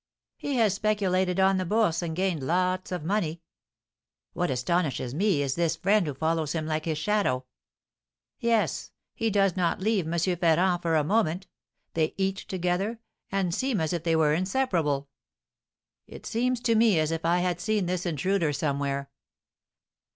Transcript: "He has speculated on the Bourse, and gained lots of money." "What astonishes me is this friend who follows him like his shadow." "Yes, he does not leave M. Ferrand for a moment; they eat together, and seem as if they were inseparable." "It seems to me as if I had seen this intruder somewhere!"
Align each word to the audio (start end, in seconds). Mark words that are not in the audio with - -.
"He 0.35 0.55
has 0.55 0.73
speculated 0.73 1.39
on 1.39 1.57
the 1.57 1.63
Bourse, 1.63 2.01
and 2.01 2.15
gained 2.15 2.41
lots 2.41 2.91
of 2.91 3.03
money." 3.03 3.43
"What 4.33 4.49
astonishes 4.49 5.13
me 5.13 5.43
is 5.43 5.53
this 5.53 5.75
friend 5.75 6.07
who 6.07 6.15
follows 6.15 6.53
him 6.53 6.65
like 6.65 6.85
his 6.85 6.97
shadow." 6.97 7.45
"Yes, 8.39 8.89
he 9.13 9.29
does 9.29 9.55
not 9.55 9.79
leave 9.79 10.11
M. 10.11 10.17
Ferrand 10.37 10.81
for 10.81 10.95
a 10.95 11.03
moment; 11.03 11.45
they 11.93 12.15
eat 12.17 12.37
together, 12.37 12.97
and 13.31 13.53
seem 13.53 13.79
as 13.79 13.93
if 13.93 14.01
they 14.03 14.15
were 14.15 14.33
inseparable." 14.33 15.07
"It 16.07 16.25
seems 16.25 16.61
to 16.61 16.73
me 16.73 16.97
as 16.97 17.11
if 17.11 17.23
I 17.23 17.41
had 17.41 17.61
seen 17.61 17.85
this 17.85 18.03
intruder 18.07 18.51
somewhere!" 18.53 19.11